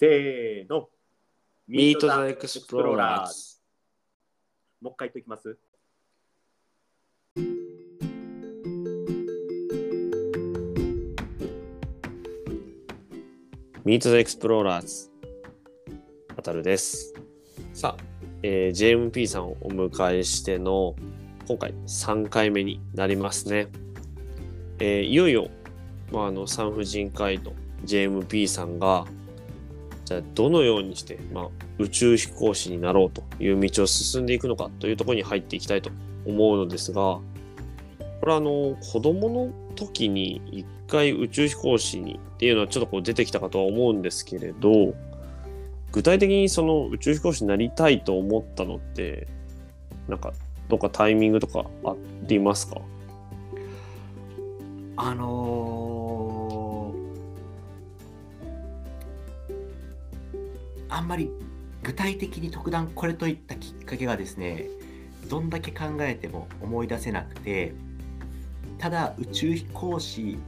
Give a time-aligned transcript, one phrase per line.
[0.00, 0.88] せーの。
[1.66, 3.60] Meet the Explorers。
[4.80, 5.58] もう一回言っときます？
[13.84, 15.10] Meet the Explorers。
[16.36, 17.12] あたるです。
[17.74, 18.04] さあ、
[18.44, 20.94] えー JMP さんをお迎えしての
[21.48, 23.66] 今回3回目になりますね。
[24.78, 25.48] えーいよいよ、
[26.12, 27.52] まあ、あの産婦人科医の
[27.84, 29.04] JMP さんが
[30.08, 31.48] じゃあどのようにして、まあ、
[31.78, 35.90] 宇宙飛行士になろうという道を進んでいくのかというところに入っていきたいと
[36.24, 37.22] 思うのですがこ
[38.22, 44.94] れはあの子供の時に一回宇宙飛行士にっていうのはちょっとこう出てきたかとは思うんですけれど
[45.92, 49.28] 具体的にその宇宙飛行士になりたいと思ったのって
[50.08, 50.32] なんか
[50.70, 52.80] どっかタイミングとかありますか？
[54.96, 55.87] あの
[60.88, 61.30] あんまり
[61.82, 64.66] 具体的に特段これといったきっかけがですね
[65.28, 67.74] どんだけ考えても思い出せなくて
[68.78, 70.38] ただ宇宙飛行士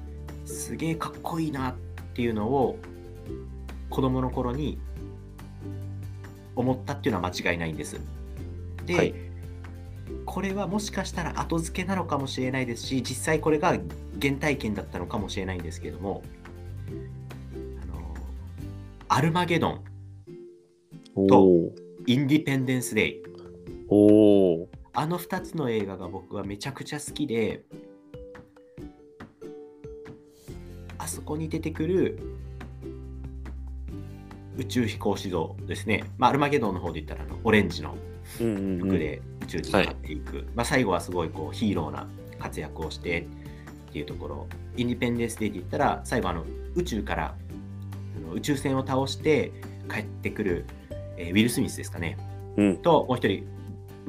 [0.46, 1.74] すげえかっこいいなっ
[2.14, 2.78] ていうのを
[3.88, 4.78] 子供の頃に
[6.56, 8.00] 思ったっていうのは間違いないんです。
[8.86, 9.14] で、はい
[10.26, 13.78] これはもしかしたら後付けなのかもしれないですし実際これが
[14.20, 16.22] 原体験だったのかもしれないんですけども
[17.82, 18.14] あの
[19.08, 19.80] アルマゲドンお
[21.14, 21.72] とお
[22.06, 23.22] インディペンデンス・デイ
[23.88, 24.66] おー。
[24.92, 27.62] あの2つの映画が僕はめちゃくちゃ好きで
[30.98, 32.18] あそこに出てくる
[34.56, 37.96] 宇宙飛行士像ですね、まあ、アルマゲドンの方で言ったらあのオレンジの
[38.36, 42.06] 服で宇宙に向かっていく、まあ、最後はすごいこうヒーローな
[42.38, 43.26] 活躍をして
[43.90, 44.46] っていうところ。
[44.76, 46.44] インディペンデンス・デイって言ったら最後あの
[46.74, 47.34] 宇宙から
[48.32, 49.52] 宇宙船を倒して
[49.90, 50.64] 帰ってくる、
[51.20, 52.16] えーウィル・スミスですかね
[52.56, 53.46] うんともう一人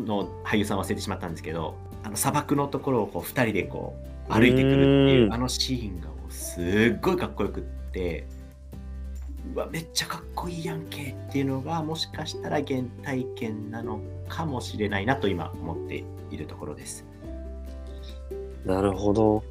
[0.06, 3.96] の俳優さん忘れてしまったんですけどあの砂漠のところをこう2人でこ
[4.30, 6.62] う歩いてくるっていううんあのシーンがす
[6.96, 8.26] っごいかっこよくって
[9.54, 17.06] うわめっちゃかっこいいやんけっていうのがもしかしたら原体験なのかもしれないなと今思っているところです。
[18.66, 19.44] なるほど。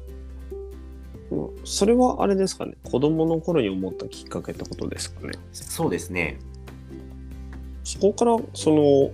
[1.29, 6.39] うんそれはあれですかね子供の頃に思ったきっかけってことですかねそうですね。
[7.83, 9.11] そこからその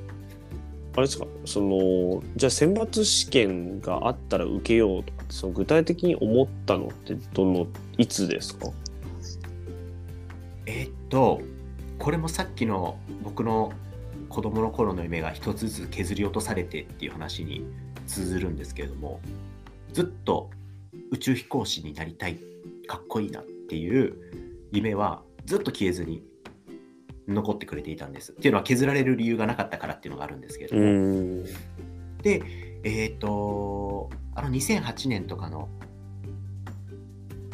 [0.95, 1.25] あれですか？
[1.45, 7.67] そのじゃあ選抜試験があったら受けようとかその具体的に思ったのってどの
[7.97, 8.69] いつですか？
[10.65, 11.41] えっと
[11.99, 13.71] これもさっきの僕の
[14.29, 17.65] 子供の頃の夢が一つずつ削り落とされてっていう話に
[18.07, 19.21] 通ずるんですけれども
[19.93, 20.49] ずっと
[21.11, 22.37] 宇宙飛行士になりたい
[22.87, 24.15] かっこいいなっていう
[24.71, 26.23] 夢はずっと消えずに
[27.27, 28.31] 残ってくれていたんです。
[28.31, 31.43] っていうのは削られる理由がなかったからっていうのがあるんですけれどうも、ん。
[32.21, 32.41] で
[32.83, 35.67] えーっとあの2008年とかの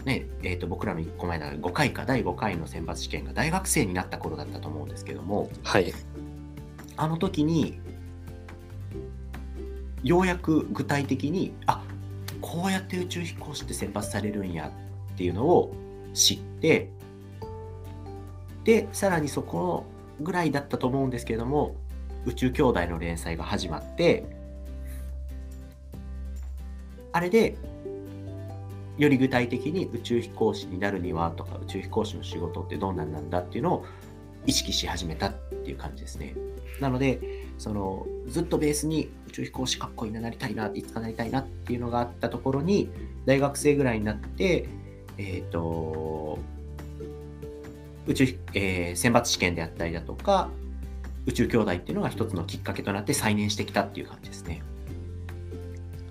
[0.06, 5.50] ねえー、と僕らの1個前の5回か第5回の選抜試験が大学生になった頃だったと思うんですけども。
[5.64, 5.94] はい。
[6.96, 7.80] あの時に
[10.04, 11.82] ようやく具体的にあ
[12.42, 14.72] こうやって宇宙飛行士って選抜されるんや
[15.14, 15.74] っていうのを
[16.14, 16.90] 知って
[18.64, 19.86] でさらにそこ
[20.22, 21.76] ぐらいだったと思うんですけれども
[22.26, 24.24] 宇宙兄弟の連載が始まって
[27.12, 27.58] あれで
[28.98, 33.86] より具体的に宇宙飛行士になるにはとか宇宙飛行士の仕事ってどんなんなんだっていうのを
[34.46, 36.36] 意識し始めたっていう感じですね。
[36.80, 37.20] なので
[37.58, 42.90] そのずっとベースに宇宙飛行士かっこいいななりたいないつかなりたいなっていうのがあったところに
[43.26, 44.68] 大学生ぐらいになって
[45.18, 46.40] えっ、と
[48.08, 50.50] 宇宙、えー選抜試験であったりだとか
[51.26, 54.62] 宇宙兄弟っていうのが一つのきっかけとなって再燃してきたっていう感じですね。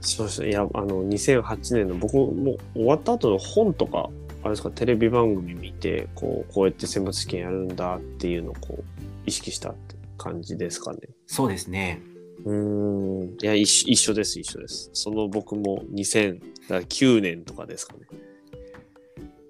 [0.01, 0.49] そうですね。
[0.51, 4.09] いやあの2008年の僕も終わった後の本とか
[4.43, 8.85] あれですかテレビ番組見てこうこうやって選抜試験やるんだっていうのをこう
[9.27, 10.99] 意識したって感じですかね。
[11.27, 12.01] そうですね。
[12.45, 13.37] うーん。
[13.41, 14.91] いや一緒一緒です一緒です。
[14.93, 18.01] その僕も2009年とかですかね。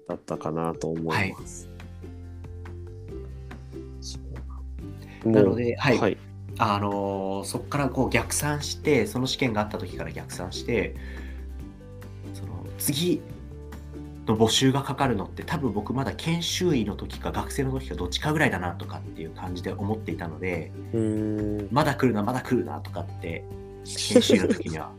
[0.07, 1.72] だったかなと思います、そう
[5.25, 5.99] なのではい。
[5.99, 6.17] はい、
[6.57, 10.95] あのーそこからこう逆算してその試験があった時から逆算して
[12.33, 13.21] その次
[14.25, 20.71] の募集がかかるのって多分僕まだ研修医の時か学生の時かどっちかぐらいだなとかっていう感じで思っていたので
[21.71, 23.43] まだ来るなまだ来るなとかって
[23.83, 24.91] 研修医の時には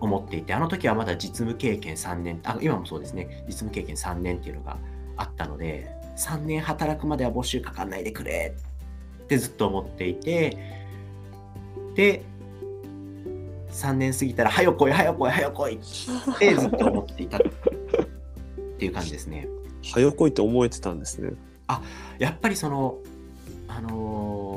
[0.00, 3.44] 思っていてあの時はまだ実務経験3年あ今もそうですね。
[3.46, 4.76] 実務経験3年っていうのが
[5.16, 8.54] あったので3年働くまでは募集かかんないでくれ
[9.26, 10.56] ってずっと思っていて
[11.96, 12.22] で
[13.72, 17.40] 3年過ぎたら「はよ来いはよ来いはよ来い」ってずっと思っていたっ
[18.78, 19.48] ていう感じですね。
[19.82, 21.32] 早来いって思えてたんですね。
[22.18, 22.98] やっぱりその
[23.68, 24.56] あのー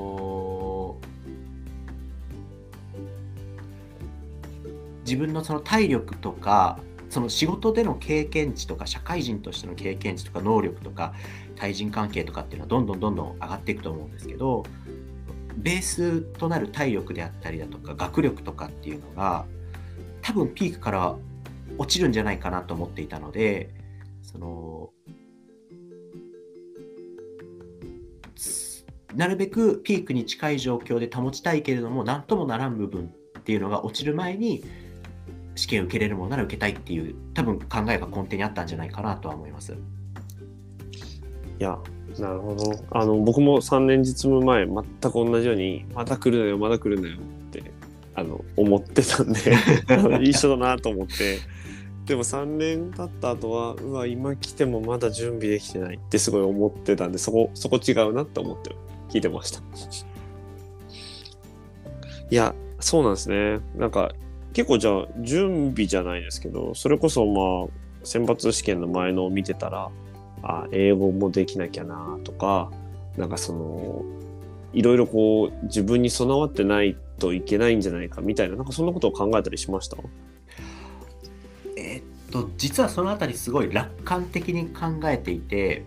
[5.09, 6.77] 自分のその体力とか
[7.09, 11.13] その仕事での経験値とか社会人としての経験値とか能力とか
[11.55, 14.63] 対人関係とかっていうのはどんどんどんどん上がっていくと思うんですけど
[15.57, 19.45] ベースとなる体力であったりだとか学力とかっていうのが
[20.21, 21.15] 多分ピークから
[21.77, 23.69] 落ちるんじゃないかなと思っていたので
[24.21, 24.91] その
[29.15, 34.63] なるべくピークに近い状況で保ちたいけれども何ともならん部分っていうのが落ちる前に
[35.59, 39.73] 試験受けれるものなら受けたいっていう多分考えが根底にあったんじゃないかなとは思います。
[39.73, 39.75] い
[41.59, 41.77] や、
[42.17, 42.71] なるほど。
[42.91, 47.19] あの、僕も3年実務前、全く同じように、まだ来るなよ、まだ来るなよっ
[47.51, 47.61] て、
[48.15, 49.39] あの、思ってたんで、
[50.23, 51.39] 一緒だなと思って。
[52.05, 58.73] でも3年経った後は、うわ、今来てもまだ準備できてないってすごい思ってたんで、そこ、そこ違うなって思って
[59.09, 59.59] 聞いてました。
[62.31, 63.59] いや、そうなんですね。
[63.75, 64.13] なんか、
[64.59, 69.89] 結構じゃあ、準備じゃないですけど、それこそまあ、選抜試験の前のを見てたら、
[70.43, 72.69] あ、英語もできなきゃなとか、
[73.15, 74.03] なんかその、
[74.73, 79.95] いろいろこう、自分に備わってないといけないんじゃないかみたいな、なんかそんなことを考えたりしました？
[81.77, 85.85] えーっと実はそのあたりすごい楽観的に考えていて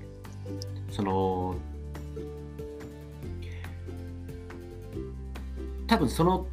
[0.91, 1.57] その
[5.87, 6.47] 多分その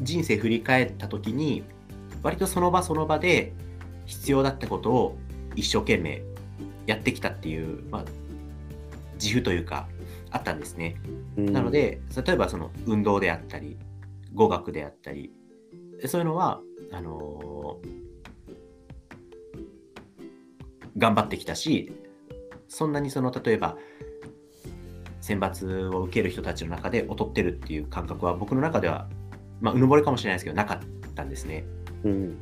[0.00, 1.62] 人生振り返った時に
[2.22, 3.52] 割とその場その場で
[4.06, 5.18] 必要だったことを
[5.54, 6.22] 一生懸命
[6.86, 8.04] やってきたっていう、まあ、
[9.14, 9.88] 自負というか
[10.30, 10.96] あったんですね。
[11.36, 13.76] なの、で、例えばその運動であったり、
[14.34, 15.30] 語学であったり、
[16.06, 18.02] そういうのは、あのー
[20.98, 21.92] 頑張ってきたし、
[22.68, 23.76] そんなにその、例えば、
[25.20, 29.08] 選抜を受ける人たちの中で劣ってるっていう感覚は僕の中では、
[29.62, 30.78] まあ、うぬぼれかもしれないですけど、なかっ
[31.14, 31.64] たんですね。
[32.04, 32.36] うん、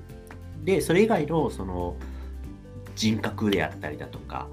[0.64, 1.94] で、それ以外の、その、
[2.96, 4.48] 人格であったりだとか、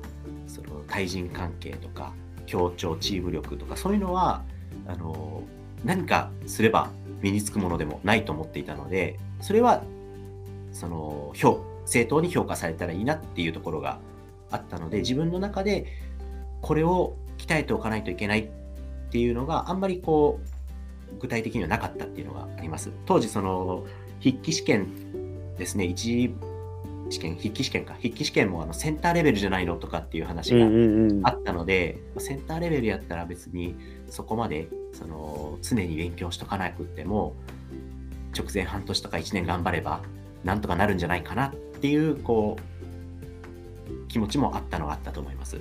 [0.48, 2.14] その対人関係とか、
[2.48, 4.44] 協調チーム力とかそういうのは
[4.88, 5.44] あの
[5.86, 6.90] 何かすれば
[7.22, 9.84] 身につくものでもないと思っていたのでそれは
[10.72, 14.00] その評正当に評価されたらいいなっていうところが
[14.50, 15.86] あったので自分の中で
[16.62, 18.50] これを鍛えておかないといけないっ
[19.12, 20.50] ていうのがあんまりこう
[21.20, 22.92] 具体的にはなかったっていうのがあります。
[23.06, 23.86] 当時その
[24.20, 25.86] 筆記試験ですね。
[25.86, 26.36] 一次
[27.10, 27.94] 試験筆記試験か。
[27.96, 31.28] 筆記試験もあのセンターレベルじゃないのとかっていう話がうんうんうん。
[31.28, 33.76] あったので、センターレベルやったら別に
[34.10, 37.36] そこまでその常に勉強しとかなくっても
[38.38, 40.02] 直前半年とか1年頑張れば
[40.44, 45.58] なんとかなるんじゃないかなっていうこう気持ちもあったのはあったと思います。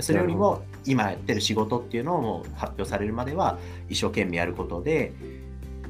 [0.00, 3.58] それよりも今やってる仕事っていうのをもう発表されるまでは
[3.88, 5.12] 一生懸命やることで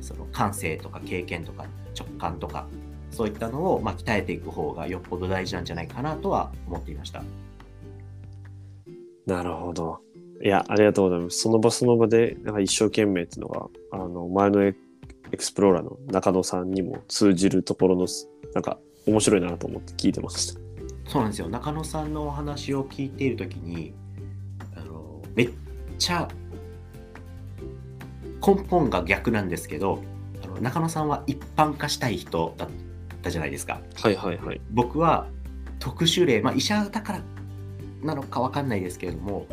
[0.01, 1.67] その感性とか経験とか
[1.99, 2.67] 直感とか
[3.11, 7.23] そういったのをまあ鍛えていく方がよっぽど大事なんじゃないかなとは思っていました。
[9.27, 9.99] なるほど。
[10.41, 11.39] いや、ありがとうございます。
[11.39, 14.77] その場その場で、なんか一生懸命っていうのが、あの、前のエ
[15.33, 18.07] エクスプローラーの中野さんにも通じるところの、
[18.55, 20.67] なんか、面白いなと思って聞いてました。
[21.09, 23.95] そうなんですよ中野さんのお話を聞いているときに
[25.37, 25.51] めっ
[25.99, 26.29] ちゃ
[28.45, 30.03] 根本が逆なんですけど
[30.43, 32.69] あの中野さんは一般化したい人だっ
[33.23, 34.61] たじゃないですかはいはいはい。
[34.71, 35.29] 僕は
[35.79, 37.21] 特殊例、まあ、医者だから
[38.03, 39.47] なのかわかんないですけれども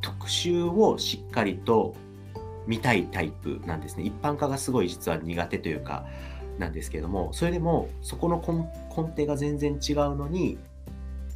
[0.00, 1.94] 特集をしっかりと
[2.66, 6.06] 見たいタイプなんですね一般化がすごい実は苦手というか
[6.58, 10.58] なんですけれどもそれでもそこの根根底が全然違うのに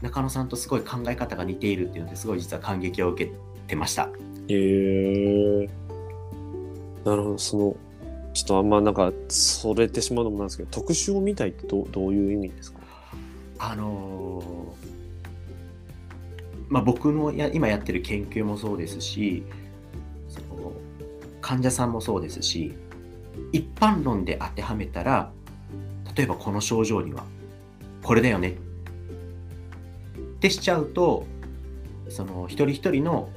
[0.02, 3.32] 中野さんとすごい考え方が似ているっていうのですごい実は感激を受け
[3.66, 4.10] てました。
[4.48, 5.68] へえー。
[7.04, 7.76] なるほど、その、
[8.34, 12.80] ちょっとあんまなんか、それてしまうのもなんですけど、特集を見たいってどうどういう意味ですか？
[13.58, 14.86] あのー
[16.68, 19.44] まあ、僕のや今やってる研究もそうですし
[20.28, 20.72] その
[21.40, 22.74] 患者さんもそうですし
[23.52, 25.30] 一般論で当てはめたら
[26.16, 27.24] 例えばこの症状には
[28.02, 28.56] これだよね
[30.36, 31.26] ってしちゃうと
[32.08, 33.30] その一人一人の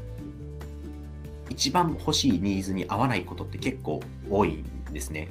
[1.49, 5.29] 一番欲しいニーズに合わないことって結構多いんですね。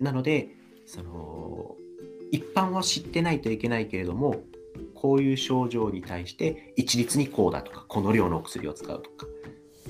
[0.00, 0.48] なので
[0.86, 1.76] その
[2.32, 4.42] 一般は知ってないといけないけれども
[4.94, 9.26] こういう症状に対して一律にこうだとかこの量のお薬を使うとか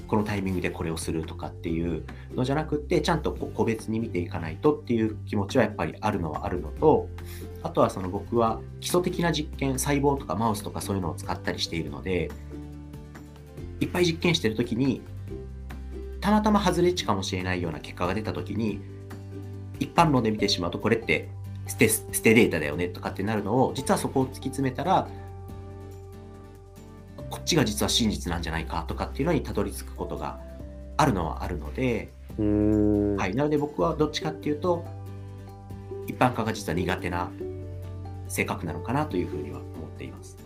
[0.07, 2.05] このタイミングでこれをするとかっていう
[2.35, 7.09] のじゃなくってちゃんと個別に見ていかないとっていう気持ちはやっぱりあるのはあるのと
[7.67, 12.31] あとはその僕は基礎的な実験細胞とかマウスとかそういうのを使ったりしているので
[13.81, 15.03] いっぱい実験してる時に
[16.21, 18.81] たまたま外れ値かもしれないような結果が出た時に
[19.81, 21.29] 一般論で見てしまうとこれって
[21.67, 25.09] 捨て捨てデータだよねとかってなるのを実はそこを突き詰めたら
[27.31, 30.39] こっちが実は真実なんじゃないかとかっていうのにたどり着くことが
[30.97, 32.15] あるのはあるので。
[32.39, 34.85] はい、なので僕はどっちかっていうと
[36.07, 37.31] 一般化が実は苦手な
[38.29, 40.37] 性格なのかなというふうには思っています。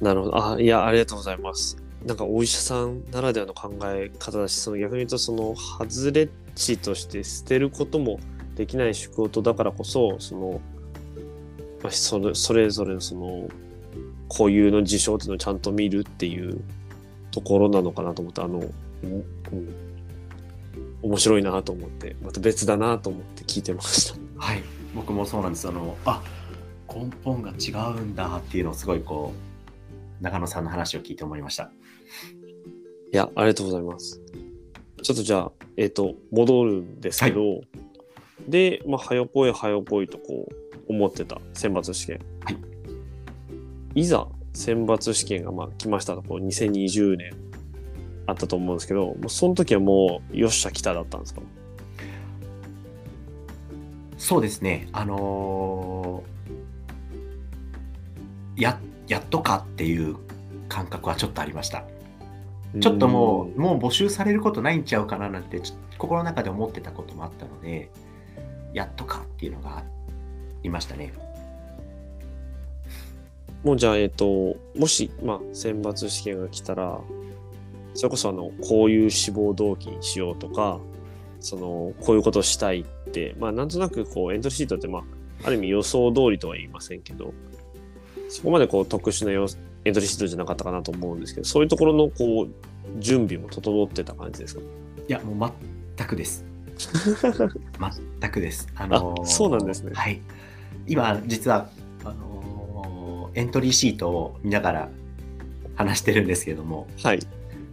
[0.00, 0.52] なるほど。
[0.52, 1.76] あ、いや、ありがとうございます。
[2.04, 8.20] なんかお医者さんならではの考え方だし、その逆に言うと、その外れ値として捨てることも
[8.54, 10.60] できない仕事だからこそ、その、
[11.82, 13.48] まあ、それそれぞれのその
[14.28, 16.60] 固有の事象っていうのをちゃんと見るっていう
[17.30, 19.16] ところなのかなと思って、あの、うんう
[19.56, 19.86] ん
[21.02, 24.18] 面白いなと思って、また別だなと思って聞いてました。
[24.38, 24.62] はい、
[24.96, 25.68] 僕もそうなんです。
[25.68, 26.22] あの、あ
[26.88, 29.32] 根本が違うんだっていうのをすごいこ
[30.20, 31.70] う、中野さんの話を聞いて思いました。
[33.12, 34.20] いや、ありがとうございます。
[35.02, 37.60] ちょっとじゃあ、えっ、と、戻るんですけど、
[38.48, 40.54] で、まあ、はよぽいはよぽいとこう、
[40.88, 42.20] 思ってた選抜試験。
[42.44, 42.52] は
[43.94, 44.00] い。
[44.00, 47.32] いざ、選抜試験がまあ来ましたと、こう、2020年
[48.26, 51.42] あったと思うんですけど、もうその時はもう、よっしゃ、来ただったんですか？
[54.26, 60.16] そうですね、あのーや、やっとかっていう
[60.68, 61.84] 感覚はちょっとありました。
[62.80, 65.62] ちょっともう、もう募集されることないんちゃうかななんて、
[65.96, 67.88] 心の中で思ってたこともあったので、
[68.74, 69.84] やっとかっていうのがあ
[70.64, 71.12] りましたね。
[73.62, 76.98] もうじゃあ、えっ、と、もし、まあ、選抜試験が来たら、
[77.94, 80.80] それこそ、あの、こういう志望動機にしようとか、
[81.38, 82.84] その、こういうことをしたいっ
[83.16, 85.02] て、まあ、なんとなく、こう、エントリーシートって、まあ、
[85.44, 87.32] ある意味予想通りとは言いませんけど、
[88.28, 89.46] そこまでこう、特殊なよ
[89.84, 92.48] エントリーシートじゃなかったかなと思うんですけど、そういうところの、こう、
[92.98, 94.60] 準備も整ってた感じですか？
[95.08, 95.52] いや、もう
[95.96, 96.44] 全くです。
[98.20, 98.68] 全くです。
[98.76, 100.20] ああそうなんですねはい。
[100.86, 101.68] 今、実は、
[102.04, 104.88] あのーエントリーシートを見ながら
[105.74, 107.20] 話してるんですけども、はい。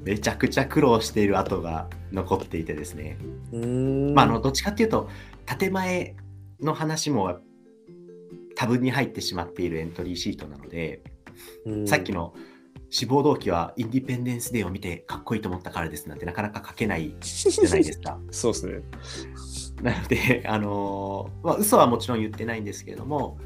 [0.04, 3.18] めちゃくちゃ苦労している跡が残っていてですね。
[3.54, 4.14] うーん。
[4.14, 5.10] まあ、あの、どっちかっていうと、
[5.46, 6.16] 建前
[6.62, 7.40] の話も
[8.56, 11.02] 多分に入ってしまっているエントリーシートなので、
[11.66, 12.34] うんさっきの
[12.90, 18.20] 志望動機はインディペンデンス・デーを見てかっこいいと思ったからですなんてなかなか書けないじゃないですか。
[18.30, 18.82] そうですね。
[19.82, 23.40] なので、あのーまあ、嘘はもちろん言ってないんですけれども、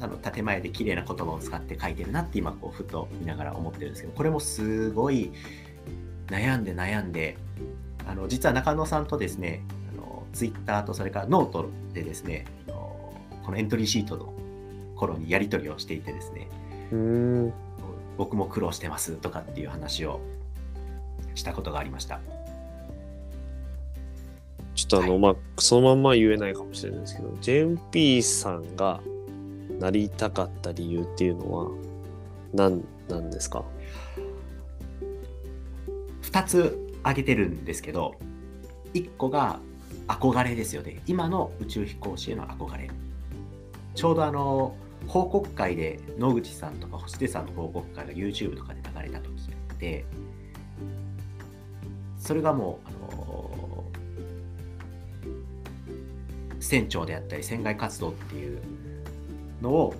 [0.00, 5.32] あの建前で綺麗な言葉を使って書いてるなって今こうふと見ながら思ってるんですけどこれもすごい
[6.28, 7.36] 悩んで悩んで
[8.06, 9.64] あの実は中野さんとですね
[10.28, 14.32] あのツイッターとそれからノートでですねこのエントリーシートの
[14.94, 16.48] 頃にやり取りをしていてですね。
[18.18, 20.20] 僕も苦労してますとかっていう話を
[21.36, 22.20] したことがありました。
[24.74, 29.00] ちょっとあの、はいまあ、そのまんま言えないかもしれないですけど、JMP さんが
[29.78, 31.70] なりたかった理由っていうのは
[32.52, 33.64] 何なんですか
[36.22, 38.16] ？2つ挙げてるんですけど
[38.94, 39.60] 1個が
[40.08, 41.00] 憧れですよね。
[41.06, 42.90] 今の宇宙飛行士への憧れ。
[43.94, 50.04] ちょうどあの報告会で野口さんとか星出さんの報告会が YouTube とかで流れた時があって
[52.18, 53.84] それがもうあの
[56.60, 58.60] 船長であったり船外活動っていう
[59.62, 59.94] のを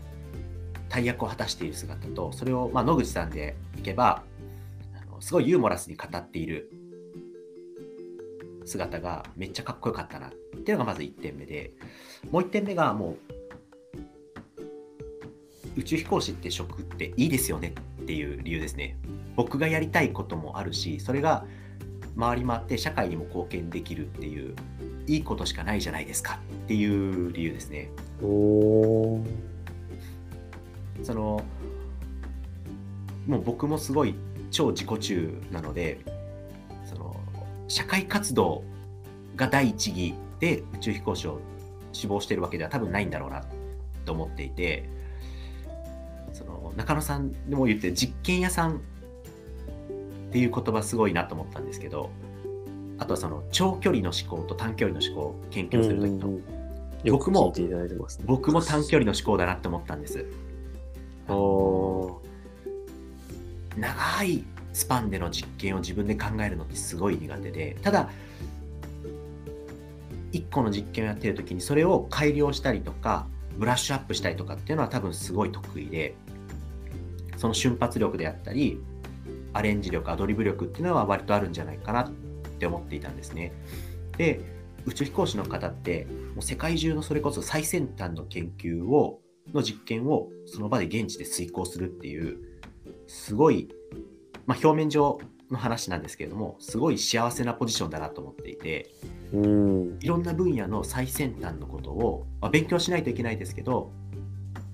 [0.89, 4.23] 大役を果たしている姿とそれを、まあ、野口さんでいけば
[5.01, 6.71] あのすごいユーモラスに語っている
[8.69, 11.73] 姿がめっちゃかっこよかったなっていうのがまず1点目で
[12.31, 13.17] もう1点目がも
[15.77, 18.97] う宇宙飛行士って職っていいですよねっていう理由ですね
[19.37, 21.45] 僕がやりたいこともあるしそれが
[22.19, 24.57] 回り回って社会にも貢献できるっていう
[25.07, 27.91] いいことしかないじゃないですかっていう理由ですね。
[31.05, 31.41] その
[33.27, 34.15] もう僕もすごい
[34.51, 36.01] 超自己中なので
[37.69, 38.65] 社会活動
[39.37, 41.41] が第一義で宇宙飛行士を
[41.93, 43.45] 志望してるわけでは多分ないんだろうな
[44.05, 44.89] と思っていて
[46.33, 52.11] その中野さんでも言ってる実験屋さんっていう言葉すごいなと思ったんですけど
[52.99, 56.59] あとはその長距離の思考と短距離の思考を研究する時のうんうんうん
[57.05, 57.55] よく僕も。
[58.27, 60.27] 僕も短距離の思考だなって思ったんです。
[61.29, 62.21] お
[63.77, 68.11] 長いスパンでの実験を自分で考えるのってすごい苦手でただ
[70.33, 76.15] 1個の実験をやってる時にそれを改良したりとかブラッシュアップしたりとかっていうのは多分すごい得意で
[77.37, 78.81] その瞬発力であったり
[79.53, 82.11] アレンジ力アドリブ力っていうのは割とあるんじゃないかなっ
[82.59, 83.53] て思っていたんですね。
[84.17, 84.41] で
[84.85, 89.21] 宇宙飛行士の方ってもう世界中のそれこそ最先端の研究を
[89.53, 92.39] の実験をその場で現地で遂行するっていう
[93.07, 93.69] すごい、
[94.49, 98.91] まあ、表面上の話なんですけれどもすごい幸せなポジションだなと思っていて
[99.35, 103.93] うんいろんな分野の最先端のことを、まあ、勉強しないといけないですけど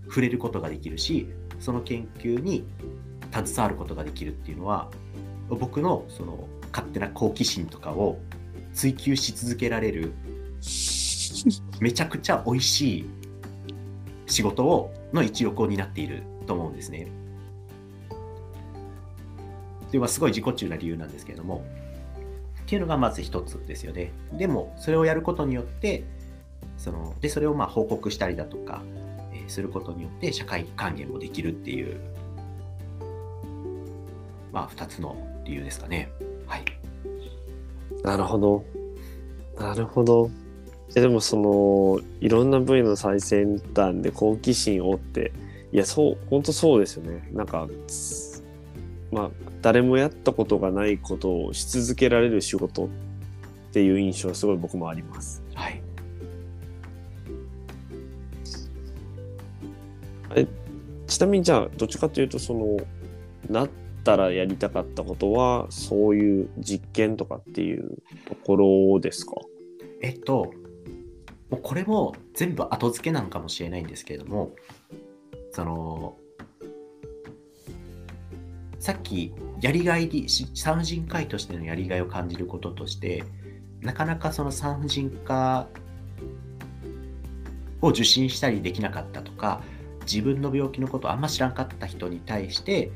[0.07, 1.27] 触れることができるし
[1.59, 2.65] その研究に
[3.33, 4.91] 携わることができるっていうのは
[5.49, 8.21] 僕のその勝手な好奇心とかを
[8.75, 10.13] 追求し続けられる
[11.81, 13.11] めちゃくちゃ美味しい
[14.27, 17.24] 仕事をの一翼を担っていると思うんですね。
[19.95, 21.65] というのはすごい自己中な理由なんですけれども
[22.63, 24.11] っていうのがまず一つですよね。
[24.33, 26.03] でもそれをやることによって
[26.77, 28.83] そのでそれをまあ報告したりだとか、
[29.33, 32.01] えーすることによって社会還元もできるっていう
[34.53, 36.11] まあ二つの理由ですかね。
[36.49, 36.65] はい。
[38.03, 38.65] なるほど。
[39.57, 40.29] なるほど。
[40.97, 45.33] えでもそのいろんな分野の最先端で好奇心を追って
[45.71, 47.69] いやそう本当そうですよねなんか
[49.15, 49.31] まあ
[49.63, 52.89] 誰もやったことがないことをし続けられる仕事っ
[53.73, 55.43] ていう印象すごい僕もあります。
[55.55, 55.81] はい。
[61.07, 62.77] ちなみにじゃあどっちかというとその
[63.49, 63.71] なっ
[64.03, 69.35] たらやりたかったことはそういう実験とかっていうところですか？
[70.03, 70.53] えっと、
[71.51, 74.57] もうこれも全部後付けなんかもしれないんですけれども、
[75.53, 76.19] その、
[78.85, 83.25] さっきやりがいに、産婦人科医としてのやりがいを感じることとして、
[83.81, 85.69] なかなかその産婦人科
[87.81, 89.63] を受診したりできなかったとか、
[90.03, 92.93] 自分の病気のことをあんま知らんかった人に対して、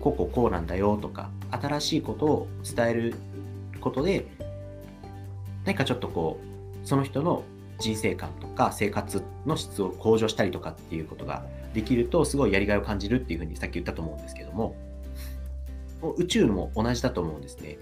[0.00, 3.14] こここうなんだよとか、新しいことを伝える
[3.80, 4.26] ことで、
[5.64, 7.44] 何かちょっとこうその人の
[7.78, 14.74] 人生観とか生活の質を向上したりとかっていうことができるとすごいやりがいを感じるっていうふうにさっき言ったと思うんですけども
[16.18, 17.78] 宇宙も同じだと思うんですね。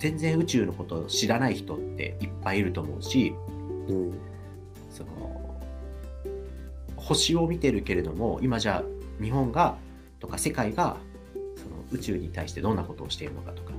[0.00, 3.34] 全然宇宙のことを知らない人っていっぱいいると思うし
[3.88, 4.18] うん
[4.90, 5.60] その
[6.96, 9.76] 星を見てるけれども今じゃあ日本が
[10.18, 10.96] とか世界が
[11.56, 13.72] その宇宙に対してどんなことをしているのかとか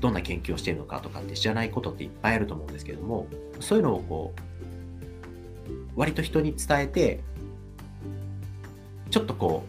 [0.00, 3.26] どんな研究をしているのかとかって知らないことっていっぱいあると思うんですけども
[3.60, 7.20] そういうのをこう割と人に伝えて
[9.10, 9.64] ちょっとこ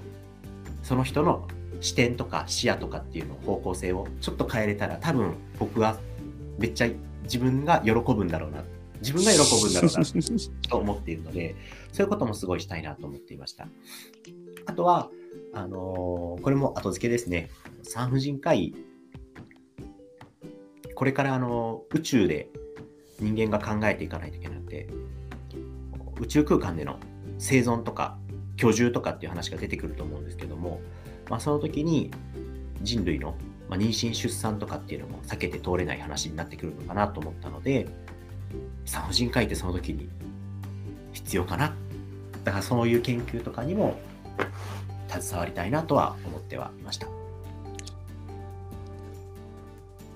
[0.83, 1.47] うその人の
[1.81, 5.97] 視点とか視野とかっていうの方向性をちょっと変えれたら多分僕は
[6.57, 6.89] めっちゃ
[7.23, 8.63] 自分が喜ぶんだろうな
[9.01, 11.55] 自分が喜ぶんだろうなと思っているので、
[11.91, 13.67] そういうこともすごいしたいなと思っていました。
[14.65, 15.09] あとは、
[15.53, 17.49] あのーこれも後付けですね。
[17.83, 18.73] 産婦人科医、
[20.95, 22.49] これからあの宇宙で
[23.19, 24.87] 人間が考えていかないといけなくて、
[26.19, 26.99] 宇宙空間での
[27.37, 28.17] 生存とか
[28.55, 30.81] 居住とかっていう話が出てくると思うんですけども、
[31.29, 32.11] まあ、その時に
[32.81, 33.35] 人類の、
[33.69, 37.87] まあ、妊娠出産とかっていうのも避けて通れない話になってくるのかなと思ったので、
[38.85, 40.09] 産婦人科医ってその時に
[41.13, 41.73] 必要かな。
[42.43, 43.99] だからそういう研究とかにも
[45.09, 47.07] 携わりたいなとは思ってはいました。
[47.07, 47.09] い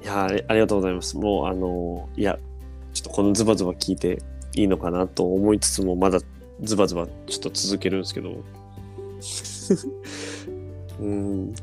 [0.06, 1.18] やありがとうございます。
[1.18, 2.40] もうあのいや
[2.94, 4.22] ちょっとこのズバズバ聞いて
[4.56, 6.20] いいのかなと思いつつもまだ
[6.62, 8.44] ズバズバちょっと続けるんですけど
[11.02, 11.54] うん。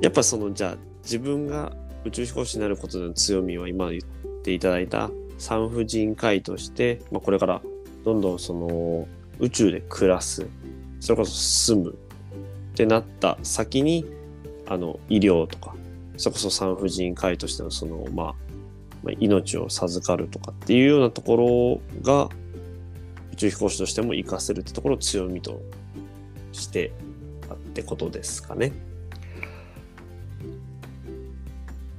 [0.00, 1.72] やっぱそのじゃあ自分が
[2.04, 4.02] 宇宙飛行士になることの強みは今言っ
[4.42, 7.62] ていただいた産婦人科医として、まあ、これから
[8.04, 10.46] どんどんその宇宙で暮らす。
[11.00, 14.06] それこそ住むってなった先に
[14.68, 15.74] あの医療とか
[16.16, 18.34] それこそ産婦人科医としてのその、ま
[19.06, 22.28] あ、命を授かるとかっていうようなところが
[23.32, 25.60] 宇宙飛行士としても活かせるってところを強みと
[26.52, 26.92] して
[27.50, 28.72] あってことですかね。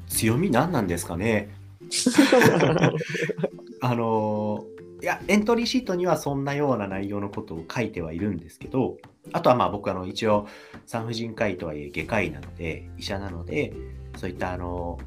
[0.08, 1.50] 強み何なんですかね
[3.82, 4.66] あの
[5.02, 8.98] いやエントリーシートにはそんなような内容のことを書いてはいるんですけど
[9.34, 10.48] あとはまあ僕あの一応
[10.86, 13.74] 産婦人科医とはいえ外科医なので医者なので
[14.18, 15.00] そういったあの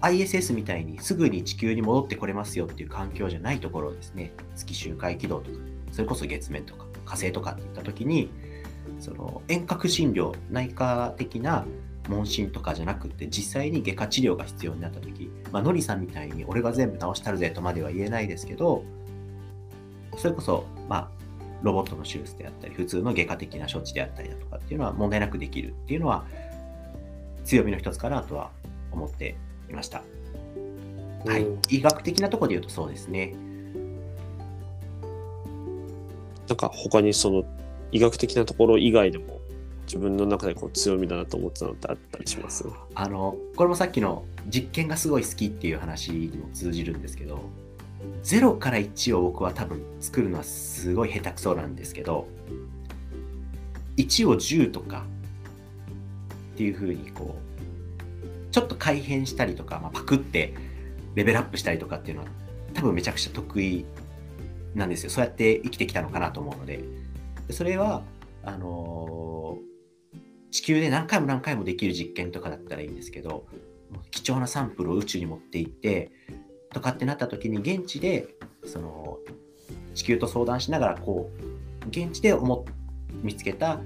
[0.00, 5.58] ISS みたいにすぐに地球に戻ってこれますよっていう環境じゃないところをですね月周回軌道とか
[5.92, 8.30] それこそ月面とか火星とかっていった時に
[9.00, 11.66] その遠隔診療内科的な
[12.08, 18.84] 問診とかじゃなくて実際に外科治療が必要になった時、まあ、のりさんみたいに俺が全部治したるぜとまでは言えないですけど
[20.16, 21.08] それこそまあ
[21.62, 26.24] ロボットの手術であったり普通の外科的な処置であったりだとかっていうのは問題なくできるっていうのは
[27.44, 28.50] 強みの一つかなとは
[28.92, 29.36] 思って
[29.68, 30.02] いました。
[31.26, 33.34] はいうん、医学的なところで言うとそうですね。
[36.48, 37.44] なんか他にその
[37.92, 39.40] 医学的なところ以外でも
[39.86, 42.64] 自分の中でこう強みだなと思ってたのってあったりします？
[42.94, 47.40] あのこれもさっきの実験がすごい好きっていう話にも通じるんですけど
[48.22, 52.28] 0から1を僕は多分作るのはすごい下手くそなんですけど
[53.96, 55.04] 1を10とか
[56.54, 60.54] っていう風にこうちょっと改変したりとか、まあ、パクって
[61.16, 62.28] レベルアップしたりとかっていうのは
[62.74, 63.84] 多分めちゃくちゃ得意
[64.76, 65.10] なんですよ。
[65.10, 66.99] そうやって生きてきたのかなと思うので。
[67.52, 68.02] それは
[68.44, 69.70] あのー
[70.50, 73.46] 地球で何回も何回もできる実験とかだったらいいんですけど
[74.10, 76.10] 貴重なサンプルを宇宙に持って行って
[76.72, 78.28] とかってなった時に現地で
[78.64, 79.18] その
[79.94, 81.30] 地球と相談しながらこ
[81.84, 82.64] う現地で思
[83.22, 83.80] 見つけた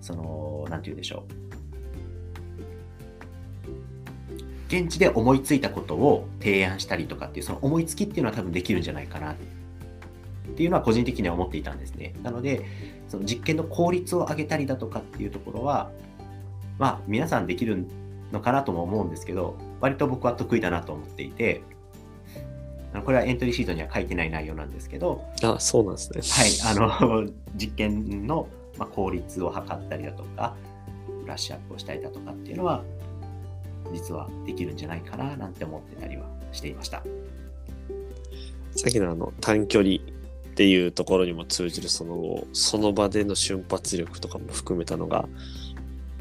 [0.00, 1.44] その何て言うんでしょう。
[4.68, 9.36] 現地で思いついたことを提案したりとかっていうその思いつきっていうのは多分できるんじゃないかな
[10.48, 12.14] っていうのは個人的には思っていたんですね。
[12.22, 12.64] なので
[13.08, 15.90] その実験の効率を上げたりだとかっていうところは
[16.78, 17.86] まあ皆さんできる
[18.32, 21.62] のかなとも思うんですけど割と僕は得意だなと思っていて
[23.04, 30.54] これはエントリーシートには書いてない内容なんですけどあそうなんですねはい、あの実験の、まあ、効率を測ったりだとか
[31.22, 32.84] ブラッシュアップをしたりだとかっていうのは
[33.92, 37.02] 実はできるんじゃないかななんて思ってたりはしていました。
[38.76, 39.98] さっきのあの短距離
[40.54, 45.28] っていうところにも通じるそのその場での瞬発力とかも含めたのが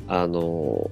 [0.08, 0.89] あの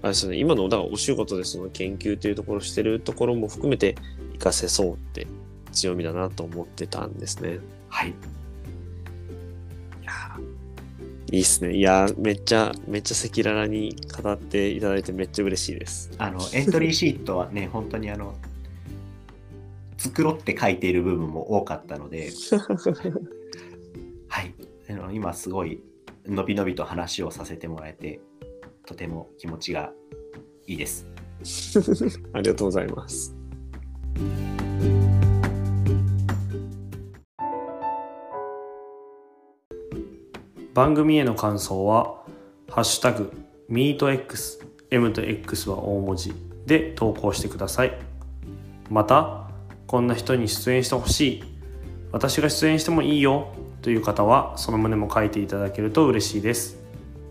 [0.00, 3.96] あれですね今のだからお仕事でその研究というところをしてるところも含めて
[4.34, 5.26] 活かせそうって
[5.72, 7.58] 強みだなと思ってたんですね。
[7.88, 8.12] はい、い
[10.04, 11.74] やーいいっすね。
[11.74, 16.12] いやーめっちゃめっちゃ赤裸々に語っていただいてめっちゃ嬉しいです。
[16.18, 18.36] あのエントリーシートはね本当にあの
[19.98, 22.30] 繕って書いている部分も多かったので、
[24.28, 24.54] はい、
[24.88, 25.82] あの今すごい
[26.24, 28.20] のびのびと話をさせてもらえて
[28.86, 29.92] とても気持ちが
[30.66, 31.06] いいです。
[32.32, 33.34] ありがとうございます。
[40.74, 42.22] 番組への感想は
[42.70, 43.32] 「ハッシュタグ
[43.68, 46.32] MeetX」M と X は大文字
[46.66, 47.98] で投稿してください
[48.88, 49.47] また
[49.88, 51.44] こんな人に出演してほしい。
[52.12, 53.48] 私が出演してもいいよ。
[53.80, 56.78] という方はその旨も書いていただけると嬉しいです。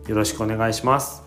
[0.08, 1.22] よろしくお願いします。